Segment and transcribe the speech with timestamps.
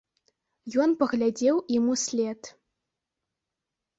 [0.85, 2.41] Ён паглядзеў ім услед.